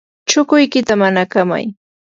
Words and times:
chukuykita 0.29 0.93
manakamay. 1.01 1.65